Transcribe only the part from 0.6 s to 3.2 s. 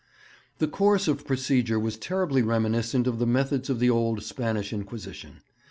course of procedure was terribly reminiscent of